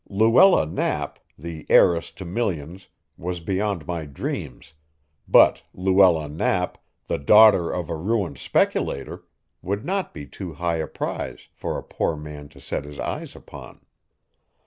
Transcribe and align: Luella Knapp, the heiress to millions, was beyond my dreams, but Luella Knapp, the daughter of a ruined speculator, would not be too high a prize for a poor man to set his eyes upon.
Luella 0.09 0.65
Knapp, 0.65 1.19
the 1.37 1.63
heiress 1.69 2.09
to 2.09 2.25
millions, 2.25 2.87
was 3.17 3.39
beyond 3.39 3.85
my 3.85 4.03
dreams, 4.03 4.73
but 5.27 5.61
Luella 5.75 6.27
Knapp, 6.27 6.79
the 7.05 7.19
daughter 7.19 7.69
of 7.71 7.87
a 7.91 7.95
ruined 7.95 8.39
speculator, 8.39 9.25
would 9.61 9.85
not 9.85 10.11
be 10.11 10.25
too 10.25 10.53
high 10.53 10.77
a 10.77 10.87
prize 10.87 11.49
for 11.53 11.77
a 11.77 11.83
poor 11.83 12.15
man 12.17 12.49
to 12.49 12.59
set 12.59 12.83
his 12.83 12.99
eyes 12.99 13.35
upon. 13.35 13.85